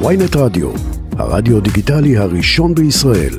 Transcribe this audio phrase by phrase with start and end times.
[0.00, 0.68] ויינט רדיו,
[1.18, 3.34] הרדיו דיגיטלי הראשון בישראל.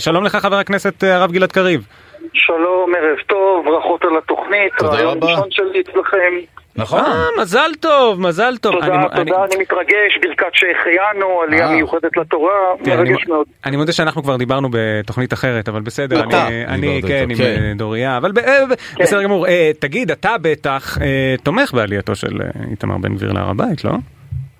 [0.00, 1.86] שלום לך חבר הכנסת אה, הרב גלעד קריב.
[2.32, 4.72] שלום, ערב טוב, ברכות על התוכנית.
[4.78, 5.26] תודה רעיון רבה.
[5.26, 6.59] ראשון שלי אצלכם.
[6.76, 7.00] נכון.
[7.00, 8.72] אה, מזל טוב, מזל טוב.
[8.72, 11.74] תודה, אני- תודה, אני- אני מתרגש, ברכת שהחיינו, עלייה אה.
[11.74, 12.50] מיוחדת לתורה,
[12.84, 13.46] כן, אני- מרגש מאוד.
[13.66, 17.42] אני מודה שאנחנו כבר דיברנו בתוכנית אחרת, אבל בסדר, אתה אני- אני דיברת כן איתו,
[17.42, 17.62] עם כן.
[17.62, 19.46] אה, דוריה, אבל ב- אה, ב- בסדר גמור.
[19.46, 23.90] אה, תגיד, אתה בטח אה, תומך בעלייתו של אה, איתמר בן גביר להר הבית, לא?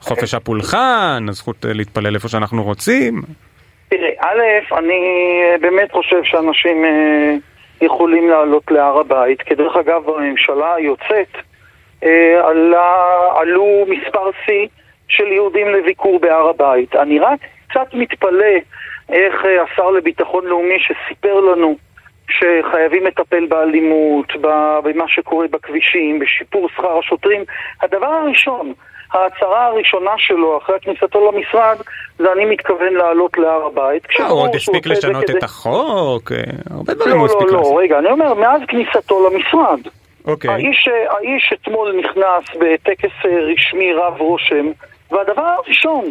[0.01, 3.23] חופש הפולחן, הזכות אה, להתפלל איפה שאנחנו רוצים.
[3.89, 4.41] תראה, א',
[4.79, 5.01] אני
[5.53, 7.35] אה, באמת חושב שאנשים אה,
[7.87, 11.41] יכולים לעלות להר הבית, כי דרך אגב, בממשלה היוצאת אה,
[12.43, 14.67] עלה- עלו מספר שיא
[15.09, 16.97] של יהודים לביקור בהר הבית.
[16.97, 17.39] אני רק
[17.71, 18.55] קצת מתפלא
[19.09, 21.77] איך אה, השר לביטחון לאומי שסיפר לנו
[22.31, 24.27] שחייבים לטפל באלימות,
[24.83, 27.45] במה שקורה בכבישים, בשיפור שכר השוטרים.
[27.83, 28.73] הדבר הראשון,
[29.13, 31.77] ההצהרה הראשונה שלו אחרי כניסתו למשרד,
[32.19, 34.03] זה אני מתכוון לעלות להר הבית.
[34.05, 36.39] הוא כשברור עוד הספיק לשנות את החוק, אה,
[36.71, 37.77] הרבה דברים לא, הוא לא, הספיק לא, לעשות.
[37.79, 39.81] רגע, אני אומר, מאז כניסתו למשרד.
[40.27, 40.51] אוקיי.
[40.51, 44.67] האיש, האיש אתמול נכנס בטקס אה, רשמי רב רושם,
[45.11, 46.05] והדבר הראשון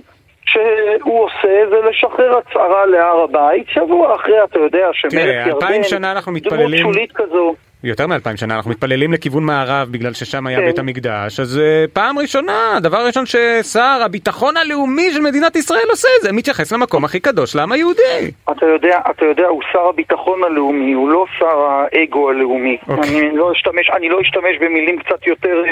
[0.45, 5.83] שהוא עושה זה לשחרר הצהרה להר הבית, שבוע אחרי, אתה יודע, שמלך תראה, ירדן, אלפיים
[5.83, 7.55] שנה אנחנו דמות מתפללים- שולית כזו.
[7.83, 10.66] יותר מאלפיים שנה אנחנו מתפללים לכיוון מערב בגלל ששם היה כן.
[10.66, 16.08] בית המקדש אז אה, פעם ראשונה הדבר הראשון ששר הביטחון הלאומי של מדינת ישראל עושה
[16.21, 18.31] זה מתייחס למקום הכי קדוש לעם היהודי.
[18.52, 22.77] אתה יודע, אתה יודע, הוא שר הביטחון הלאומי, הוא לא שר האגו הלאומי.
[22.88, 23.19] אוקיי.
[23.19, 25.64] אני לא אשתמש, אני לא אשתמש במילים קצת יותר,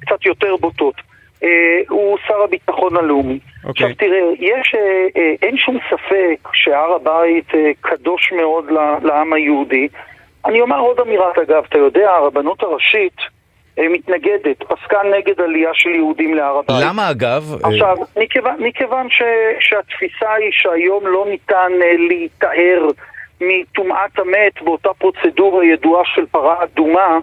[0.00, 0.94] קצת יותר בוטות.
[1.42, 1.48] אה,
[1.88, 3.38] הוא שר הביטחון הלאומי.
[3.64, 3.86] אוקיי.
[3.86, 8.64] עכשיו תראה, יש, אה, אה, אין שום ספק שהר הבית אה, קדוש מאוד
[9.02, 9.88] לעם היהודי.
[10.46, 13.16] אני אומר עוד אמירת אגב, אתה יודע, הרבנות הראשית
[13.78, 16.76] אה, מתנגדת, פסקה נגד עלייה של יהודים להר הבית.
[16.88, 17.42] למה אגב?
[17.64, 19.22] אה, עכשיו, מכיוון, מכיוון ש,
[19.60, 22.86] שהתפיסה היא שהיום לא ניתן אה, להיטהר
[23.40, 27.18] מטומאת המת באותה פרוצדורה ידועה של פרה אדומה,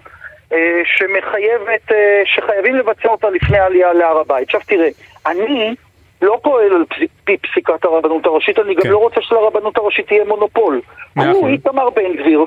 [0.97, 1.91] שמחייבת,
[2.25, 4.47] שחייבים לבצע אותה לפני העלייה להר הבית.
[4.47, 4.89] עכשיו תראה,
[5.25, 5.75] אני
[6.21, 6.83] לא פועל על
[7.25, 8.89] פי- פסיקת הרבנות הראשית, אני גם כן.
[8.89, 10.81] לא רוצה שלרבנות הראשית תהיה מונופול.
[11.17, 11.47] הוא.
[11.47, 12.45] איתמר בן גביר,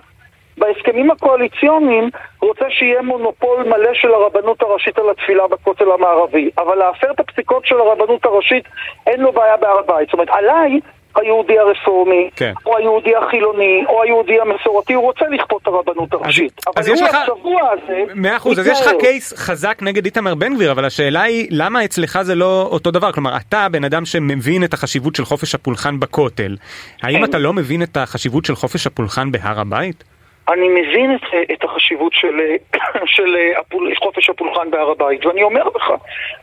[0.58, 2.10] בהסכמים הקואליציוניים
[2.42, 7.66] רוצה שיהיה מונופול מלא של הרבנות הראשית על התפילה בכותל המערבי, אבל להפר את הפסיקות
[7.66, 8.64] של הרבנות הראשית
[9.06, 10.06] אין לו בעיה בהר הבית.
[10.08, 10.80] זאת אומרת, עליי
[11.16, 12.52] היהודי הרפורמי, כן.
[12.66, 16.52] או היהודי החילוני, או היהודי המסורתי, הוא רוצה לכפות את הרבנות הראשית.
[16.76, 18.02] אז אבל יש הוא לך- הצבוע הזה...
[18.14, 18.92] מאה אחוז, אז יש לך.
[19.00, 23.12] קייס חזק נגד איתמר בן גביר, אבל השאלה היא למה אצלך זה לא אותו דבר?
[23.12, 26.56] כלומר, אתה בן אדם שמבין את החשיבות של חופש הפולחן בכותל,
[27.02, 27.24] האם כן.
[27.24, 30.04] אתה לא מבין את החשיבות של חופש הפולחן בהר הבית?
[30.48, 32.40] אני מבין את, את החשיבות של,
[33.14, 35.92] של הפול, חופש הפולחן בהר הבית, ואני אומר לך,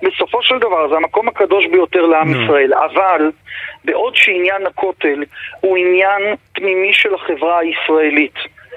[0.01, 2.43] בסופו של דבר זה המקום הקדוש ביותר לעם נו.
[2.43, 3.31] ישראל, אבל
[3.85, 5.23] בעוד שעניין הכותל
[5.61, 8.35] הוא עניין פנימי של החברה הישראלית,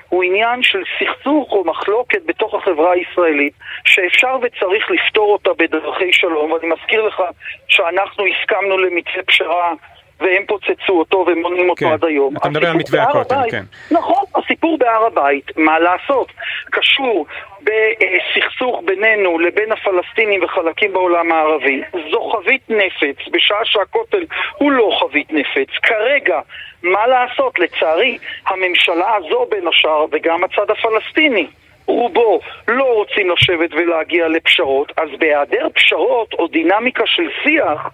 [0.09, 3.53] הוא עניין של סכסוך או מחלוקת בתוך החברה הישראלית,
[3.85, 7.23] שאפשר וצריך לפתור אותה בדרכי שלום, ואני מזכיר לך
[7.69, 9.73] שאנחנו הסכמנו למתווה פשרה
[10.21, 12.37] והם פוצצו אותו ומונעים אותו כן, עד היום.
[12.37, 13.63] אתה מדבר על מתווה הכותל, כן.
[13.91, 16.33] נכון, הסיפור בהר הבית, מה לעשות,
[16.71, 17.27] קשור
[17.63, 21.83] בסכסוך בינינו לבין הפלסטינים וחלקים בעולם הערבי.
[22.11, 24.25] זו חבית נפץ, בשעה שהכותל
[24.59, 25.69] הוא לא חבית נפץ.
[25.83, 26.41] כרגע,
[26.83, 27.59] מה לעשות?
[27.59, 31.47] לצערי, הממשלה הזו בין השאר, וגם הצד הפלסטיני,
[31.87, 37.89] רובו לא רוצים לשבת ולהגיע לפשרות, אז בהיעדר פשרות או דינמיקה של שיח,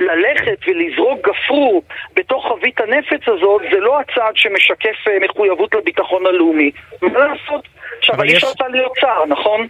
[0.00, 1.82] ללכת ולזרוק גפרור
[2.14, 6.70] בתוך חבית הנפץ הזאת זה לא הצעד שמשקף אה, מחויבות לביטחון הלאומי.
[7.02, 7.68] מה לעשות?
[7.98, 9.66] עכשיו, אני יש- רוצה להיות שר, נכון?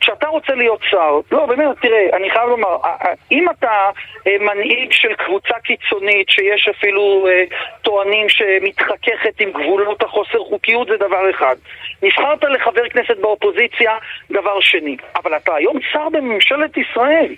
[0.00, 3.90] כשאתה רוצה להיות שר, לא באמת, תראה, אני חייב לומר, אה, אה, אם אתה
[4.40, 7.26] מנהיג של קבוצה קיצונית שיש אפילו
[7.82, 11.56] טוענים שמתחככת עם גבולות החוסר חוקיות זה דבר אחד.
[12.02, 13.92] נבחרת לחבר כנסת באופוזיציה,
[14.30, 14.96] דבר שני.
[15.16, 17.34] אבל אתה היום שר בממשלת ישראל.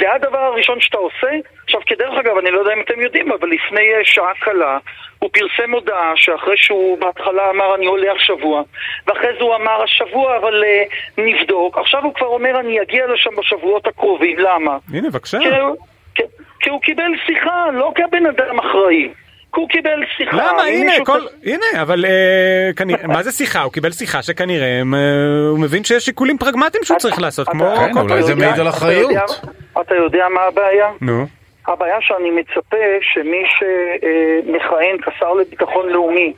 [0.00, 1.30] זה הדבר הראשון שאתה עושה?
[1.64, 4.78] עכשיו, כדרך אגב, אני לא יודע אם אתם יודעים, אבל לפני אה, שעה קלה
[5.18, 8.62] הוא פרסם הודעה שאחרי שהוא בהתחלה אמר אני הולך שבוע,
[9.06, 13.30] ואחרי זה הוא אמר השבוע אבל uh, נבדוק, עכשיו הוא כבר אומר אני אגיע לשם
[13.38, 14.76] בשבועות הקרובים, למה?
[14.94, 15.38] הנה, בבקשה.
[15.38, 15.76] כי הוא-
[16.14, 16.22] כי-
[16.60, 19.08] כי הוא קיבל שיחה, לא כבן אדם אחראי.
[19.56, 20.36] הוא קיבל שיחה.
[20.36, 20.62] למה?
[20.62, 21.12] הנה, כל...
[21.18, 23.62] כזה- הנה, אבל אה, כנראה, מה זה שיחה?
[23.62, 24.80] הוא קיבל שיחה שכנראה אה,
[25.50, 28.68] הוא מבין שיש שיקולים פרגמטיים שהוא צריך לעשות, כמו כן, כל אולי זה מעיד על
[28.68, 29.10] אתה אחריות.
[29.80, 30.90] אתה יודע מה הבעיה?
[31.00, 31.26] נו,
[31.66, 36.32] הבעיה שאני מצפה שמי שמכהן כשר לביטחון לאומי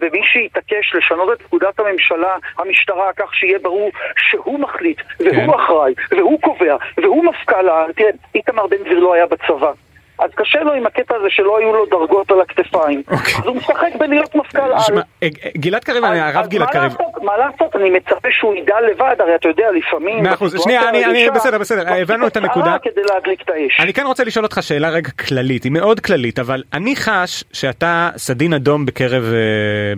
[0.00, 5.50] ומי שיתעקש לשנות את פקודת הממשלה, המשטרה, כך שיהיה ברור שהוא מחליט, והוא כן.
[5.50, 9.72] אחראי, והוא קובע, והוא מפכ"ל תראה, איתמר בן גביר לא היה בצבא.
[10.20, 13.02] אז קשה לו עם הקטע הזה שלא היו לו דרגות על הכתפיים.
[13.10, 13.34] אוקיי.
[13.34, 15.02] אז הוא משחק בלהיות מפכ"ל על.
[15.22, 16.92] אה, גלעד קריב, הרב גלעד קריב?
[17.22, 17.76] מה לעשות?
[17.76, 20.22] אני מצפה שהוא ידע לבד, הרי אתה יודע, לפעמים...
[20.22, 20.56] מאה אחוז.
[20.62, 22.76] שנייה, אני- בסדר, בסדר, הבנו את הנקודה.
[22.82, 23.80] כדי להדליק את האש.
[23.80, 28.10] אני כן רוצה לשאול אותך שאלה רגע כללית, היא מאוד כללית, אבל אני חש שאתה
[28.16, 29.38] סדין אדום בקרב, אה,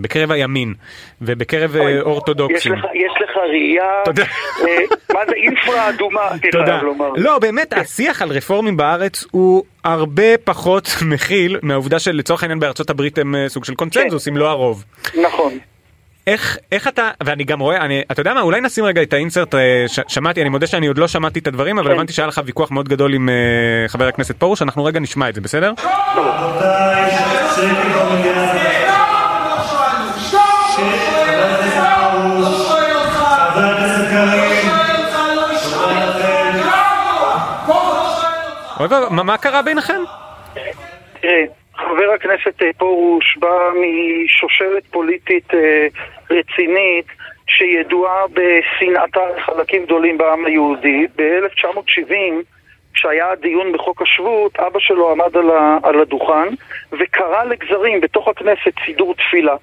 [0.01, 0.73] בקרב הימין
[1.21, 2.73] ובקרב אה, אורתודוקסים.
[2.93, 4.01] יש לך, ראייה,
[5.13, 6.21] מה זה אינפרה אדומה,
[6.51, 6.79] תודה.
[7.15, 13.17] לא, באמת, השיח על רפורמים בארץ הוא הרבה פחות מכיל מהעובדה שלצורך העניין בארצות הברית
[13.17, 14.83] הם אה, סוג של קונצנזוס, אם לא הרוב.
[15.23, 15.57] נכון.
[16.27, 19.55] איך, איך אתה, ואני גם רואה, אני, אתה יודע מה, אולי נשים רגע את האינסרט,
[19.55, 21.93] אה, ש, שמעתי, אני מודה שאני עוד לא שמעתי את הדברים, אבל כן.
[21.93, 25.35] הבנתי שהיה לך ויכוח מאוד גדול עם אה, חבר הכנסת פרוש, אנחנו רגע נשמע את
[25.35, 25.73] זה, בסדר?
[38.83, 40.01] אוי ואבוי, מה, קרה ביניכם?
[41.21, 41.43] תראה,
[41.75, 45.87] חבר הכנסת אה, פרוש בא משושלת פוליטית אה,
[46.29, 47.05] רצינית
[47.47, 51.07] שידועה בשנאתה לחלקים גדולים בעם היהודי.
[51.15, 52.13] ב-1970,
[52.93, 55.49] כשהיה הדיון בחוק השבות, אבא שלו עמד על,
[55.83, 56.49] על הדוכן
[56.91, 59.55] וקרא לגזרים בתוך הכנסת סידור תפילה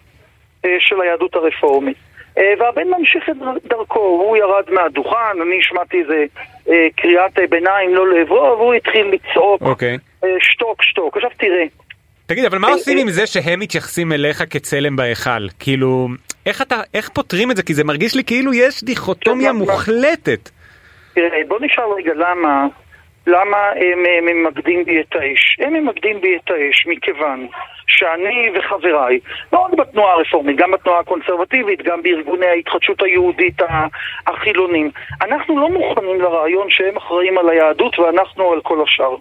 [0.64, 2.10] אה, של היהדות הרפורמית.
[2.40, 5.16] אה, והבן ממשיך את דר- דרכו, הוא ירד מהדוכן,
[5.46, 6.25] אני השמעתי איזה
[6.69, 9.98] אה, קריאת ביניים לא לעברו, והוא התחיל לצעוק אוקיי.
[10.25, 11.16] אה, שתוק, שתוק.
[11.16, 11.64] עכשיו תראה,
[12.26, 12.98] תגיד, אבל מה עושים.
[12.98, 15.48] עם זה שהם מתייחסים אליך כצלם בהיכל?
[15.58, 16.08] כאילו,
[16.46, 17.62] איך אתה, איך פותרים את זה?
[17.62, 20.50] כי זה מרגיש לי כאילו יש דיכוטומיה טוב, מה- מוחלטת.
[21.14, 22.66] תראה, בוא נשאל רגע למה,
[23.26, 25.56] למה הם ממקדים בי את האש.
[25.61, 27.46] הם ממקדים בי את האש מכיוון
[27.87, 29.19] שאני וחבריי,
[29.52, 33.62] לא רק בתנועה הרפורמית, גם בתנועה הקונסרבטיבית, גם בארגוני ההתחדשות היהודית
[34.26, 34.90] החילונים,
[35.22, 39.17] אנחנו לא מוכנים לרעיון שהם אחראים על היהדות ואנחנו על כל השאר.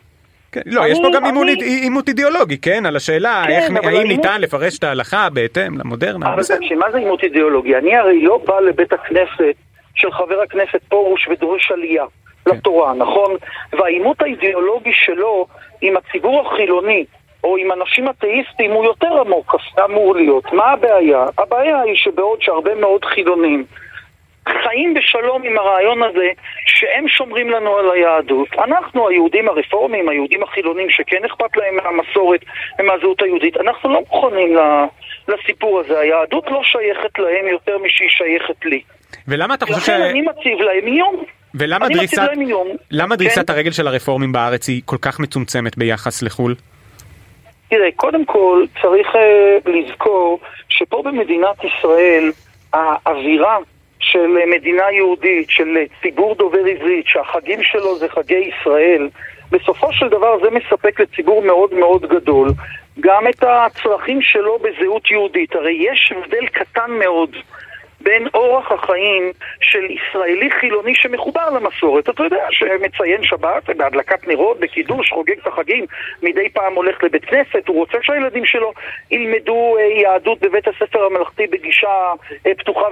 [0.52, 2.86] כן, לא, אני- יש פה גם אני- עימות- עימות אידיאולוגי, כן?
[2.86, 6.34] על השאלה כן, איך- האם העימות- ניתן לפרש את ההלכה בהתאם למודרנה.
[6.34, 6.44] אבל.
[6.44, 7.76] תקשיב, מה זה עימות אידיאולוגי?
[7.76, 9.56] אני הרי לא בא לבית הכנסת
[9.96, 12.04] של חבר הכנסת פרוש ודורש עלייה
[12.50, 13.36] לתורה, נכון?
[13.74, 15.48] והעימות האידיאולוגי שלו
[15.82, 17.06] עם הציבור החילוני
[17.44, 19.56] או עם אנשים אתאיסטים הוא יותר עמוק,
[19.86, 20.54] אמור להיות.
[20.54, 21.26] מה הבעיה?
[21.38, 23.66] הבעיה היא שבעוד שהרבה מאוד חילונים
[24.64, 26.30] חיים בשלום עם הרעיון הזה
[26.66, 28.48] שהם שומרים לנו על היהדות.
[28.54, 32.40] אנחנו, היהודים הרפורמים, היהודים החילונים שכן אכפת להם מהמסורת
[32.80, 34.58] ומהזהות היהודית, אנחנו לא מוכנים
[35.28, 36.00] לסיפור הזה.
[36.00, 38.82] היהדות לא שייכת להם יותר משהיא שייכת לי.
[39.28, 39.90] ולמה אתה חושב ש...
[39.90, 41.24] לכן אני מציב להם איום.
[41.56, 42.22] ולמה דריסת...
[42.40, 42.68] איום.
[42.92, 43.54] למה דריסת כן?
[43.54, 46.56] הרגל של הרפורמים בארץ היא כל כך מצומצמת ביחס לחו"ל?
[47.70, 52.32] תראה, קודם כל צריך אה, לזכור שפה במדינת ישראל
[52.74, 53.58] האווירה
[54.00, 59.10] של מדינה יהודית, של ציבור דובר עברית, שהחגים שלו זה חגי ישראל,
[59.52, 62.50] בסופו של דבר זה מספק לציבור מאוד מאוד גדול
[63.00, 65.56] גם את הצרכים שלו בזהות יהודית.
[65.56, 67.36] הרי יש הבדל קטן מאוד
[68.02, 69.32] בין אורח החיים
[69.62, 72.10] של ישראלי חילוני שמחובר למסורת.
[72.10, 75.86] אתה יודע, שמציין שבת בהדלקת נרות, בקידוש, חוגג את החגים,
[76.24, 78.74] מדי פעם הולך לבית כנסת, הוא רוצה שהילדים שלו
[79.12, 82.14] ילמדו אה, יהדות בבית הספר הממלכתי בגישה
[82.48, 82.86] אה, פתוחה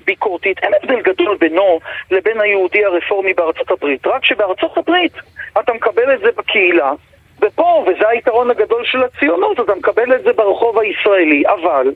[0.00, 0.58] וביקורתית.
[0.58, 1.80] אין הבדל גדול בינו
[2.10, 4.06] לבין היהודי הרפורמי בארצות הברית.
[4.06, 5.12] רק שבארצות הברית
[5.60, 6.92] אתה מקבל את זה בקהילה,
[7.40, 11.92] ופה, וזה היתרון הגדול של הציונות, אתה מקבל את זה ברחוב הישראלי, אבל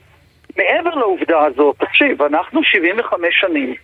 [0.58, 3.74] מעבר לעובדה הזאת, תקשיב, אנחנו 75 שנים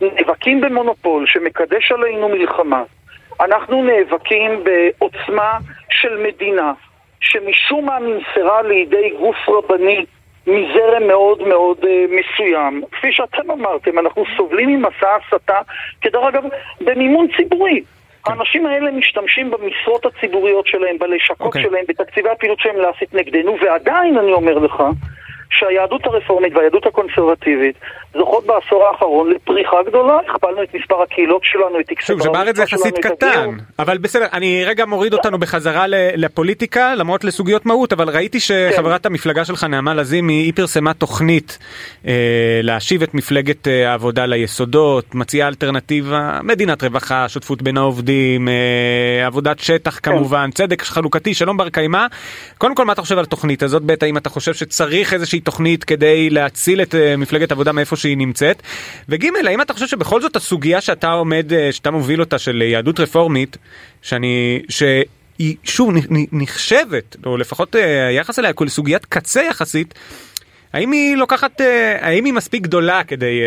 [0.00, 2.82] נאבקים במונופול שמקדש עלינו מלחמה.
[3.40, 5.58] אנחנו נאבקים בעוצמה
[5.90, 6.72] של מדינה
[7.20, 10.04] שמשום מה נמסרה לידי גוף רבני
[10.46, 12.82] מזרם מאוד מאוד uh, מסוים.
[12.92, 15.58] כפי שאתם אמרתם, אנחנו סובלים ממסע הסתה,
[16.00, 16.44] כדרך אגב,
[16.80, 17.82] במימון ציבורי.
[18.26, 21.62] האנשים האלה משתמשים במשרות הציבוריות שלהם, בלשכות אוקיי.
[21.62, 21.68] okay.
[21.68, 24.82] שלהם, בתקציבי הפעילות שלהם להסית נגדנו, ועדיין אני אומר לך
[25.58, 27.76] שהיהדות הרפורמית והיהדות הקונסרבטיבית
[28.18, 32.56] זוכות בעשור האחרון לפריחה גדולה, הכפלנו את מספר הקהילות שלנו, את טקסי שוב, זה בארץ
[32.56, 33.50] זה יחסית קטן.
[33.78, 39.44] אבל בסדר, אני רגע מוריד אותנו בחזרה לפוליטיקה, למרות לסוגיות מהות, אבל ראיתי שחברת המפלגה
[39.44, 41.58] שלך, נעמה לזימי, היא פרסמה תוכנית
[42.06, 42.12] אה,
[42.62, 49.58] להשיב את מפלגת אה, העבודה ליסודות, מציעה אלטרנטיבה, מדינת רווחה, שותפות בין העובדים, אה, עבודת
[49.58, 52.06] שטח כמובן, צדק חלוקתי, שלום בר קיימא.
[52.58, 53.82] קודם כל, מה אתה חושב על התוכנית הזאת?
[53.86, 58.16] ב', האם אתה חושב שצריך איזושהי תוכנית כדי להציל את אה, מפלגת העבודה מאיפה שהיא
[58.16, 58.62] נמצאת?
[59.08, 62.66] וג', האם אתה חושב שבכל זאת הסוגיה שאתה עומד, אה, שאתה מוביל אותה של אה,
[62.66, 63.56] יהדות רפורמית,
[64.02, 65.90] שאני, שהיא שוב
[66.32, 67.74] נחשבת, או לפחות
[68.08, 69.94] היחס אליה כאל סוגיית קצה יחסית,
[70.72, 71.60] האם היא לוקחת,
[72.00, 73.40] האם היא מספיק גדולה כדי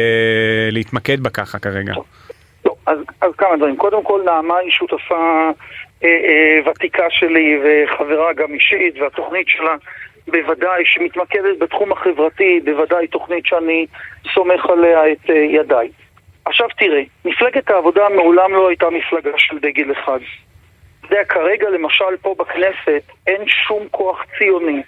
[0.72, 1.94] להתמקד בה ככה כרגע?
[2.66, 3.76] לא, אז, אז כמה דברים.
[3.78, 5.52] קודם כל, נעמה היא שותפה
[6.04, 9.76] אה, אה, ותיקה שלי וחברה גם אישית, והתוכנית שלה
[10.28, 13.86] בוודאי שמתמקדת בתחום החברתי, בוודאי תוכנית שאני
[14.34, 15.90] סומך עליה את אה, ידיי.
[16.46, 20.20] עכשיו תראה, מפלגת העבודה מעולם לא הייתה מפלגה של דגל אחד.
[21.00, 24.82] אתה יודע, כרגע למשל פה בכנסת אין שום כוח ציוני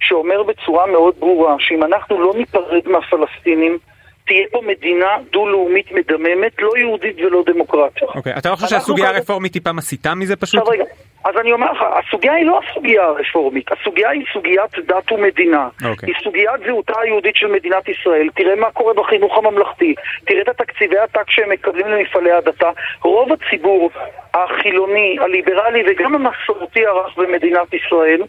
[0.00, 3.78] שאומר בצורה מאוד ברורה שאם אנחנו לא ניפרד מהפלסטינים,
[4.26, 8.02] תהיה פה מדינה דו-לאומית מדממת, לא יהודית ולא דמוקרטית.
[8.02, 10.60] אוקיי, אתה לא חושב שהסוגיה הרפורמית טיפה מסיתה מזה פשוט?
[10.60, 10.84] עכשיו רגע,
[11.24, 15.68] אז אני אומר לך, הסוגיה היא לא הסוגיה הרפורמית, הסוגיה היא סוגיית דת ומדינה.
[15.84, 16.08] אוקיי.
[16.08, 18.28] היא סוגיית זהותה היהודית של מדינת ישראל.
[18.34, 22.70] תראה מה קורה בחינוך הממלכתי, תראה את התקציבי עתק שהם מקבלים למפעלי הדתה.
[23.02, 23.90] רוב הציבור
[24.34, 28.22] החילוני, הליברלי וגם המסורתי הרב במדינת ישראל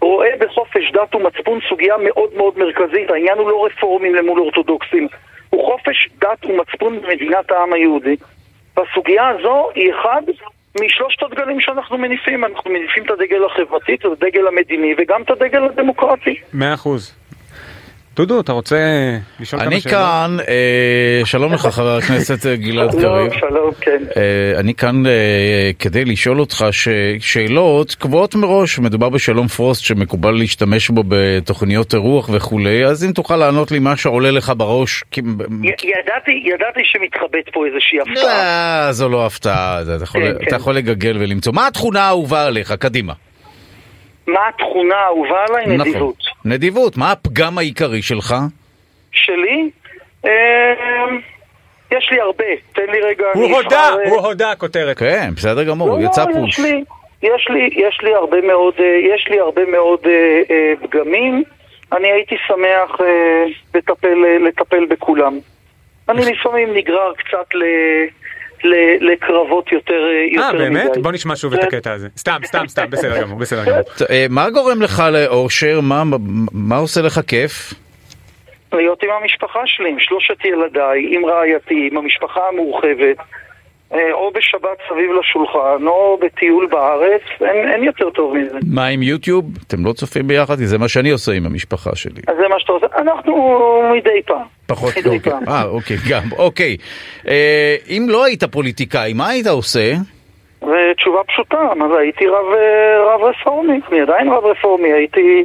[0.00, 3.10] רואה בחופש דת ומצפון סוגיה מאוד מאוד מרכזית.
[3.10, 5.08] העניין הוא לא רפורמים למול אורתודוקסים,
[5.50, 8.16] הוא חופש דת ומצפון במדינת העם היהודי.
[8.76, 10.22] והסוגיה הזו היא אחד
[10.84, 12.44] משלושת הדגלים שאנחנו מניפים.
[12.44, 16.34] אנחנו מניפים את הדגל החברתי, את הדגל המדיני וגם את הדגל הדמוקרטי.
[16.52, 17.25] מאה אחוז.
[18.16, 18.76] דודו, אתה רוצה
[19.40, 19.96] לשאול כמה אני שאלות?
[19.96, 23.40] כאן, אה, שלום לך חבר הכנסת אה, גלעד שלום, קריב.
[23.40, 24.02] שלום, כן.
[24.16, 25.12] אה, אני כאן אה,
[25.78, 26.88] כדי לשאול אותך ש-
[27.20, 33.36] שאלות קבועות מראש, מדובר בשלום פרוסט שמקובל להשתמש בו בתוכניות אירוח וכולי, אז אם תוכל
[33.36, 35.04] לענות לי מה שעולה לך בראש.
[35.10, 35.24] כי- י-
[35.88, 38.84] ידעתי, ידעתי שמתחבאת פה איזושהי הפתעה.
[38.86, 40.56] לא, זו לא הפתעה, אתה יכול- כן, אתה כן.
[40.56, 41.52] יכול לגגל ולמצוא.
[41.52, 42.72] מה התכונה האהובה עליך?
[42.72, 43.12] קדימה.
[44.26, 45.66] מה התכונה האהובה עליי?
[45.66, 46.16] נדיבות.
[46.20, 46.52] נכון.
[46.52, 48.34] נדיבות, מה הפגם העיקרי שלך?
[49.12, 49.70] שלי?
[50.24, 50.30] אה,
[51.90, 52.44] יש לי הרבה.
[52.72, 54.98] תן לי רגע, הוא אני הודה, אה, הוא הודה, כותרת.
[54.98, 56.58] כן, בסדר גמור, לא, יצא לא, פוש.
[56.58, 56.84] יש לי,
[57.22, 60.00] יש לי, יש לי הרבה מאוד, אה, יש לי הרבה מאוד
[60.82, 61.42] פגמים.
[61.92, 63.00] אני הייתי שמח
[63.74, 64.18] לטפל,
[64.48, 65.38] לטפל בכולם.
[66.08, 67.62] אני לפעמים נגרר קצת ל,
[69.00, 69.94] לקרבות יותר,
[70.38, 70.58] אה, אה, מדי.
[70.58, 70.96] באמת?
[71.02, 71.62] בוא נשמע שוב את.
[71.64, 72.08] הקטע הזה.
[72.16, 73.80] סתם, סתם, סתם, בסדר גמור, בסדר גמור.
[74.10, 75.80] אה, מה גורם לך לאושר?
[75.82, 76.02] מה-
[76.52, 77.74] מה עושה לך כיף?
[78.72, 83.16] להיות עם המשפחה שלי, עם שלושת ילדיי, עם רעייתי, עם המשפחה המורחבת,
[83.94, 88.58] אה, או בשבת סביב לשולחן, או בטיול בארץ, אין, אין יותר טוב מזה.
[88.74, 89.44] מה עם יוטיוב?
[89.66, 90.56] אתם לא צופים ביחד?
[90.56, 92.22] כי זה מה שאני עושה עם המשפחה שלי.
[92.28, 92.86] אז זה מה שאתה עושה.
[92.98, 93.34] אנחנו
[93.96, 94.55] מדי פעם.
[94.66, 95.32] פחות, אוקיי.
[95.48, 96.76] אה, אוקיי, גם, אוקיי.
[97.28, 99.92] אה, אם לא היית פוליטיקאי, מה היית עושה?
[100.62, 101.56] ותשובה פשוטה,
[101.92, 105.44] זה, הייתי רב, אה, רב רפורמי, אני עדיין רב רפורמי, הייתי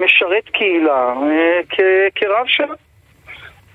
[0.00, 2.74] משרת קהילה אה, כ- כרב שלה.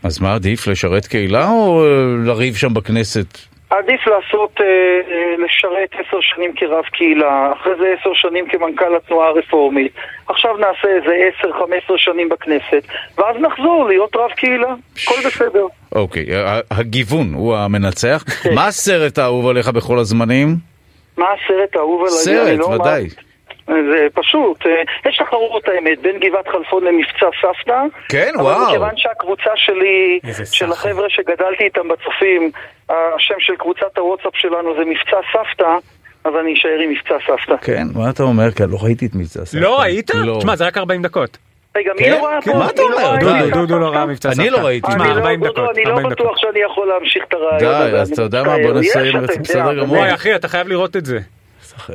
[0.04, 1.86] אז מה עדיף, לשרת קהילה או
[2.26, 3.53] לריב שם בכנסת?
[3.78, 9.28] עדיף לעשות, אה, אה, לשרת עשר שנים כרב קהילה, אחרי זה עשר שנים כמנכ"ל התנועה
[9.28, 9.92] הרפורמית,
[10.28, 12.84] עכשיו נעשה איזה עשר, חמש עשרה שנים בכנסת,
[13.18, 15.66] ואז נחזור להיות רב קהילה, הכל בסדר.
[15.92, 16.26] אוקיי,
[16.72, 18.24] הגיוון הוא המנצח.
[18.56, 20.48] מה הסרט האהוב עליך בכל הזמנים?
[21.18, 22.12] מה הסרט האהוב עליי?
[22.12, 23.08] סרט, לא ודאי.
[23.68, 24.72] זה פשוט, אה,
[25.10, 27.78] יש תחרות האמת בין גבעת חלפון למבצע סבתא.
[28.10, 28.68] כן, אבל וואו.
[28.70, 30.20] מכיוון שהקבוצה שלי,
[30.52, 30.72] של.
[30.72, 32.52] החבר'ה שגדלתי איתם בצופים,
[32.90, 35.70] השם של קבוצת הוואטסאפ שלנו זה מבצע סבתא,
[36.24, 37.66] אז אני אשאר עם מבצע סבתא.
[37.66, 38.52] כן, מה אתה אומר?
[38.52, 39.64] כי לא ראיתי את מבצע סבתא.
[39.64, 40.12] לא ראית?
[40.16, 40.36] לא.
[40.40, 41.38] תשמע, זה רק 40 דקות.
[41.78, 42.12] רגע, מי כן?
[42.12, 42.58] לא ראה כן, פה?
[42.58, 43.20] מה אתה לא אומר?
[43.20, 43.86] דודו, דודו לא?
[43.88, 44.50] ראה מבצע אני סבתא.
[44.50, 44.88] לא ראיתי.
[44.88, 46.38] תשמע, אני לא- 40 דודו, דקות, אני לא 40 בטוח.
[46.38, 47.60] שאני יכול להמשיך את הרעיון
[47.92, 47.98] די.
[47.98, 48.72] אז אני אתה יודע מה, מצטער.
[48.72, 49.72] בוא נסיים זה, אתה בסדר גמור.
[49.72, 51.20] אבל- וואי, אחי, אתה חייב לראות את זה.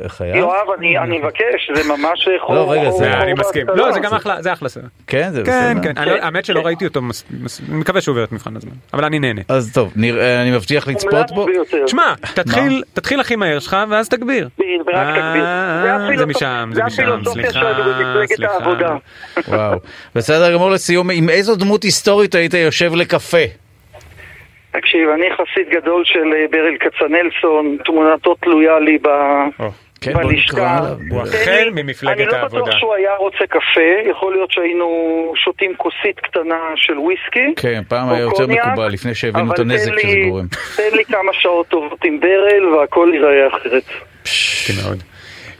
[0.07, 0.35] חייב?
[0.35, 2.55] יואב, אני אני מבקש, זה ממש חור.
[2.55, 3.67] לא, רגע, חור- זה- חור אני מסכים.
[3.75, 4.83] לא, זה גם אחלה, זה אחלה סרט.
[5.07, 5.93] כן, זה כן, בסדר.
[5.93, 6.09] כן.
[6.09, 8.71] לא- האמת שלא ראיתי אותו, מס- מס- אני מקווה שהוא עובר את מבחן הזמן.
[8.93, 9.41] אבל אני נהנה.
[9.49, 11.45] אז טוב, נראה, אני מבטיח לצפות בו.
[11.45, 11.87] ביותר.
[11.87, 14.49] שמע, תתחיל, תתחיל הכי מהר שלך ואז תגביר.
[14.95, 17.61] אה, זה משם, זה משם, סליחה,
[18.27, 18.53] סליחה.
[19.47, 19.79] וואו.
[20.15, 23.37] בסדר גמור לסיום, עם איזו דמות היסטורית היית יושב לקפה?
[24.71, 29.07] תקשיב, אני חסיד גדול של אה, ברל כצנלסון, תמונתו תלויה לי ב...
[29.59, 29.69] או,
[30.01, 30.79] כן, בוא בלשכה.
[31.09, 32.63] הוא תן אכן לי- ממפלגת אני לא העבודה.
[32.63, 34.87] בטוח שהוא היה רוצה קפה, יכול להיות שהיינו
[35.35, 37.53] שותים כוסית קטנה של וויסקי.
[37.55, 40.45] כן, פעם היה יותר מקובל, לפני שהבינו את הנזק שזה גורם.
[40.77, 43.83] תן לי כמה שעות טובות עם ברל והכל ייראה אחרת.
[44.25, 45.03] מסכים מאוד.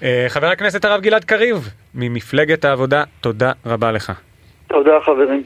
[0.03, 1.55] אה, חבר הכנסת הרב גלעד קריב,
[1.95, 4.11] ממפלגת העבודה, תודה רבה לך.
[4.67, 5.43] תודה חברים.